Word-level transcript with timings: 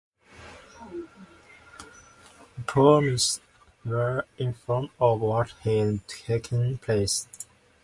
The 2.57 2.63
police 2.65 3.39
were 3.85 4.25
informed 4.39 4.89
of 4.99 5.19
what 5.19 5.51
had 5.63 6.07
taken 6.07 6.79
place. 6.79 7.27